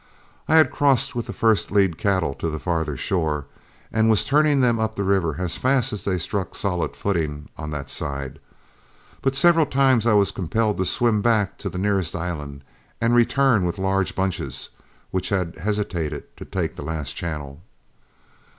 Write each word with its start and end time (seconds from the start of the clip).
I 0.47 0.55
had 0.55 0.71
crossed 0.71 1.13
with 1.13 1.27
the 1.27 1.31
first 1.31 1.69
lead 1.71 1.95
cattle 1.95 2.33
to 2.33 2.49
the 2.49 2.57
farther 2.57 2.97
shore, 2.97 3.45
and 3.91 4.09
was 4.09 4.25
turning 4.25 4.59
them 4.59 4.79
up 4.79 4.95
the 4.95 5.03
river 5.03 5.35
as 5.37 5.57
fast 5.57 5.93
as 5.93 6.05
they 6.05 6.17
struck 6.17 6.55
solid 6.55 6.95
footing 6.95 7.49
on 7.55 7.69
that 7.69 7.87
side. 7.87 8.39
But 9.21 9.35
several 9.35 9.67
times 9.67 10.07
I 10.07 10.13
was 10.13 10.31
compelled 10.31 10.77
to 10.77 10.85
swim 10.85 11.21
back 11.21 11.59
to 11.59 11.69
the 11.69 11.77
nearest 11.77 12.15
island, 12.15 12.63
and 12.99 13.13
return 13.13 13.63
with 13.63 13.77
large 13.77 14.15
bunches 14.15 14.69
which 15.11 15.29
had 15.29 15.59
hesitated 15.59 16.35
to 16.37 16.45
take 16.45 16.75
the 16.77 16.81
last 16.83 17.15
channel. 17.15 17.61